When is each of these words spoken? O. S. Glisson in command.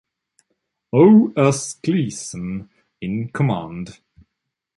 O. 1.01 1.31
S. 1.37 1.77
Glisson 1.79 2.67
in 3.01 3.29
command. 3.29 3.99